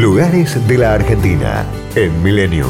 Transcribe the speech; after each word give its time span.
Lugares 0.00 0.66
de 0.66 0.78
la 0.78 0.94
Argentina 0.94 1.66
en 1.94 2.22
Milenio. 2.22 2.64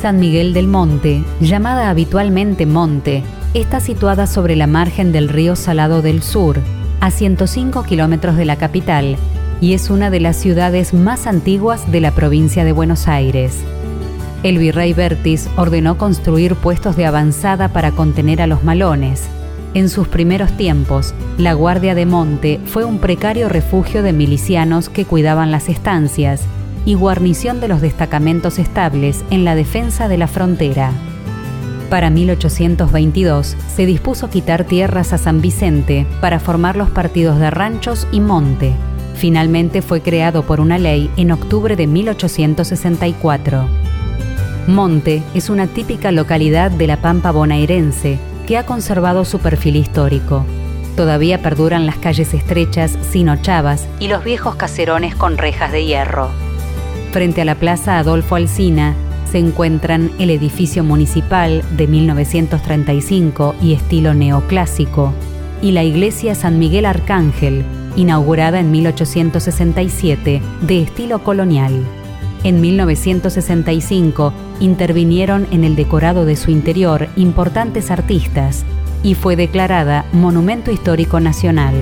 San 0.00 0.20
Miguel 0.20 0.54
del 0.54 0.68
Monte, 0.68 1.22
llamada 1.38 1.90
habitualmente 1.90 2.64
Monte, 2.64 3.24
está 3.52 3.78
situada 3.78 4.26
sobre 4.26 4.56
la 4.56 4.66
margen 4.66 5.12
del 5.12 5.28
río 5.28 5.54
Salado 5.54 6.00
del 6.00 6.22
Sur, 6.22 6.60
a 7.00 7.10
105 7.10 7.82
kilómetros 7.82 8.38
de 8.38 8.46
la 8.46 8.56
capital, 8.56 9.18
y 9.60 9.74
es 9.74 9.90
una 9.90 10.08
de 10.08 10.20
las 10.20 10.36
ciudades 10.36 10.94
más 10.94 11.26
antiguas 11.26 11.92
de 11.92 12.00
la 12.00 12.12
provincia 12.12 12.64
de 12.64 12.72
Buenos 12.72 13.08
Aires. 13.08 13.58
El 14.42 14.56
virrey 14.56 14.94
Bertis 14.94 15.50
ordenó 15.58 15.98
construir 15.98 16.54
puestos 16.54 16.96
de 16.96 17.04
avanzada 17.04 17.68
para 17.68 17.90
contener 17.90 18.40
a 18.40 18.46
los 18.46 18.64
malones. 18.64 19.28
En 19.74 19.88
sus 19.88 20.06
primeros 20.06 20.54
tiempos, 20.58 21.14
la 21.38 21.54
Guardia 21.54 21.94
de 21.94 22.04
Monte 22.04 22.60
fue 22.66 22.84
un 22.84 22.98
precario 22.98 23.48
refugio 23.48 24.02
de 24.02 24.12
milicianos 24.12 24.90
que 24.90 25.06
cuidaban 25.06 25.50
las 25.50 25.70
estancias 25.70 26.42
y 26.84 26.92
guarnición 26.92 27.58
de 27.58 27.68
los 27.68 27.80
destacamentos 27.80 28.58
estables 28.58 29.24
en 29.30 29.46
la 29.46 29.54
defensa 29.54 30.08
de 30.08 30.18
la 30.18 30.26
frontera. 30.28 30.92
Para 31.88 32.10
1822 32.10 33.56
se 33.74 33.86
dispuso 33.86 34.28
quitar 34.28 34.64
tierras 34.64 35.14
a 35.14 35.18
San 35.18 35.40
Vicente 35.40 36.06
para 36.20 36.38
formar 36.38 36.76
los 36.76 36.90
partidos 36.90 37.38
de 37.38 37.50
ranchos 37.50 38.06
y 38.12 38.20
monte. 38.20 38.74
Finalmente 39.14 39.80
fue 39.80 40.02
creado 40.02 40.42
por 40.42 40.60
una 40.60 40.76
ley 40.76 41.10
en 41.16 41.32
octubre 41.32 41.76
de 41.76 41.86
1864. 41.86 43.68
Monte 44.66 45.22
es 45.32 45.48
una 45.48 45.66
típica 45.66 46.12
localidad 46.12 46.70
de 46.70 46.86
la 46.86 46.98
Pampa 46.98 47.30
bonaerense 47.30 48.31
que 48.46 48.58
ha 48.58 48.66
conservado 48.66 49.24
su 49.24 49.38
perfil 49.38 49.76
histórico. 49.76 50.44
Todavía 50.96 51.40
perduran 51.40 51.86
las 51.86 51.96
calles 51.96 52.34
estrechas 52.34 52.98
sin 53.10 53.28
ochavas 53.28 53.88
y 53.98 54.08
los 54.08 54.24
viejos 54.24 54.56
caserones 54.56 55.14
con 55.14 55.38
rejas 55.38 55.72
de 55.72 55.84
hierro. 55.84 56.28
Frente 57.12 57.42
a 57.42 57.44
la 57.44 57.54
Plaza 57.54 57.98
Adolfo 57.98 58.36
Alsina 58.36 58.94
se 59.30 59.38
encuentran 59.38 60.10
el 60.18 60.30
edificio 60.30 60.84
municipal 60.84 61.62
de 61.76 61.86
1935 61.86 63.54
y 63.62 63.72
estilo 63.72 64.12
neoclásico 64.12 65.14
y 65.62 65.72
la 65.72 65.84
iglesia 65.84 66.34
San 66.34 66.58
Miguel 66.58 66.84
Arcángel, 66.84 67.64
inaugurada 67.96 68.60
en 68.60 68.70
1867, 68.70 70.42
de 70.60 70.82
estilo 70.82 71.22
colonial. 71.22 71.84
En 72.44 72.60
1965 72.60 74.32
intervinieron 74.58 75.46
en 75.52 75.62
el 75.62 75.76
decorado 75.76 76.24
de 76.24 76.34
su 76.34 76.50
interior 76.50 77.08
importantes 77.14 77.92
artistas 77.92 78.64
y 79.04 79.14
fue 79.14 79.36
declarada 79.36 80.04
Monumento 80.12 80.72
Histórico 80.72 81.20
Nacional. 81.20 81.74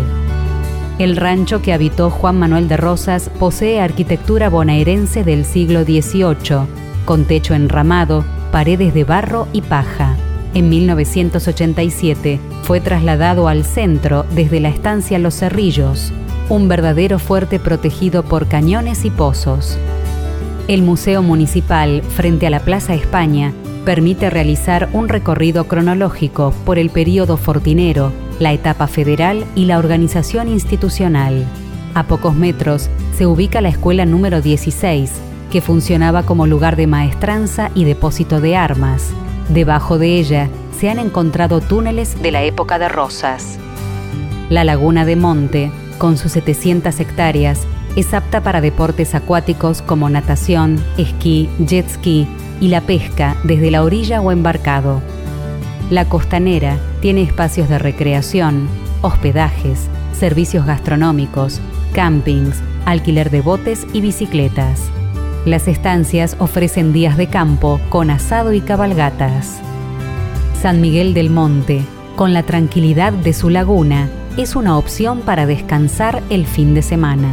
El 0.98 1.17
rancho 1.17 1.62
que 1.62 1.72
habitó 1.72 2.11
Juan 2.11 2.39
Manuel 2.39 2.69
de 2.69 2.77
Rosas 2.77 3.30
posee 3.39 3.80
arquitectura 3.80 4.50
bonaerense 4.50 5.25
del 5.25 5.47
siglo 5.47 5.84
XVIII, 5.84 6.67
con 7.06 7.24
techo 7.24 7.55
enramado, 7.55 8.22
paredes 8.52 8.92
de 8.92 9.05
barro 9.05 9.48
y 9.55 9.62
paja. 9.62 10.14
En 10.52 10.69
1987 10.69 12.39
fue 12.64 12.83
trasladado 12.83 13.48
al 13.48 13.64
centro 13.64 14.27
desde 14.34 14.61
la 14.61 14.69
estancia 14.69 15.19
Los 15.19 15.36
Cerrillos, 15.36 16.12
un 16.50 16.69
verdadero 16.69 17.19
fuerte 17.19 17.58
protegido 17.58 18.22
por 18.22 18.47
cañones 18.47 19.06
y 19.06 19.11
pozos. 19.11 19.78
El 20.70 20.82
Museo 20.82 21.20
Municipal, 21.20 22.00
frente 22.14 22.46
a 22.46 22.50
la 22.50 22.60
Plaza 22.60 22.94
España, 22.94 23.52
permite 23.84 24.30
realizar 24.30 24.88
un 24.92 25.08
recorrido 25.08 25.66
cronológico 25.66 26.54
por 26.64 26.78
el 26.78 26.90
período 26.90 27.36
fortinero 27.36 28.12
la 28.38 28.52
etapa 28.52 28.86
federal 28.86 29.44
y 29.56 29.64
la 29.64 29.78
organización 29.78 30.46
institucional. 30.46 31.44
A 31.94 32.04
pocos 32.04 32.36
metros 32.36 32.88
se 33.18 33.27
ubica 33.27 33.60
la 33.60 33.68
escuela 33.68 34.06
número 34.06 34.42
16, 34.42 35.10
que 35.50 35.60
funcionaba 35.60 36.22
como 36.22 36.46
lugar 36.46 36.77
de 36.77 36.86
maestranza 36.86 37.72
y 37.74 37.82
depósito 37.82 38.40
de 38.40 38.55
armas. 38.55 39.10
Debajo 39.48 39.98
de 39.98 40.20
ella 40.20 40.48
se 40.78 40.89
han 40.89 41.00
encontrado 41.00 41.61
túneles 41.61 42.22
de 42.22 42.30
la 42.30 42.45
época 42.45 42.78
de 42.78 42.89
Rosas. 42.89 43.58
La 44.50 44.62
laguna 44.62 45.05
de 45.05 45.16
Monte, 45.16 45.72
con 45.98 46.16
sus 46.16 46.30
700 46.30 47.00
hectáreas, 47.00 47.66
es 47.96 48.14
apta 48.14 48.42
para 48.42 48.61
deportes 48.61 49.14
acuáticos 49.14 49.83
como 49.83 50.08
natación, 50.08 50.83
esquí, 50.96 51.48
jet 51.67 51.89
ski 51.89 52.27
y 52.61 52.68
la 52.68 52.83
pesca 52.83 53.36
desde 53.45 53.70
la 53.70 53.83
orilla 53.83 54.20
o 54.20 54.30
embarcado. 54.30 55.02
La 55.90 56.05
costanera 56.05 56.78
tiene 57.01 57.23
espacios 57.23 57.68
de 57.68 57.78
recreación, 57.78 58.68
hospedajes, 59.02 59.89
servicios 60.12 60.67
gastronómicos, 60.67 61.61
campings, 61.92 62.62
alquiler 62.86 63.30
de 63.30 63.40
botes 63.40 63.86
y 63.92 64.01
bicicletas. 64.01 64.83
Las 65.45 65.68
estancias 65.68 66.36
ofrecen 66.39 66.92
días 66.92 67.17
de 67.17 67.27
campo 67.27 67.80
con 67.89 68.11
asado 68.11 68.52
y 68.52 68.61
cabalgatas. 68.61 69.61
San 70.61 70.80
Miguel 70.80 71.14
del 71.14 71.30
Monte, 71.30 71.83
con 72.14 72.34
la 72.34 72.42
tranquilidad 72.42 73.12
de 73.12 73.33
su 73.33 73.48
laguna, 73.48 74.11
es 74.36 74.55
una 74.55 74.77
opción 74.77 75.22
para 75.22 75.46
descansar 75.46 76.22
el 76.28 76.46
fin 76.46 76.74
de 76.74 76.83
semana. 76.83 77.33